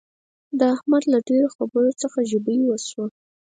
د 0.59 0.61
احمد 0.75 1.03
له 1.11 1.19
ډېرو 1.27 1.47
خبرو 1.55 1.91
څخه 2.01 2.19
ژبۍ 2.31 2.57
شوه. 2.89 3.05